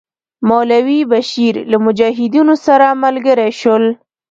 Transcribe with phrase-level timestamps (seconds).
[0.49, 3.85] مولوی بشیر له مجاهدینو سره ملګري شول.